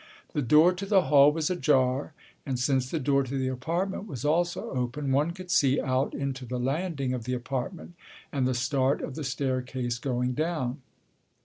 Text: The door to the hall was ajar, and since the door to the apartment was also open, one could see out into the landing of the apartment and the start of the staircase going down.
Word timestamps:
The 0.33 0.41
door 0.41 0.73
to 0.73 0.87
the 0.87 1.03
hall 1.03 1.31
was 1.31 1.51
ajar, 1.51 2.13
and 2.43 2.57
since 2.57 2.89
the 2.89 2.97
door 2.99 3.21
to 3.21 3.37
the 3.37 3.49
apartment 3.49 4.07
was 4.07 4.25
also 4.25 4.71
open, 4.71 5.11
one 5.11 5.29
could 5.29 5.51
see 5.51 5.79
out 5.79 6.15
into 6.15 6.43
the 6.43 6.57
landing 6.57 7.13
of 7.13 7.25
the 7.25 7.35
apartment 7.35 7.93
and 8.31 8.47
the 8.47 8.55
start 8.55 9.03
of 9.03 9.13
the 9.13 9.23
staircase 9.23 9.99
going 9.99 10.31
down. 10.33 10.81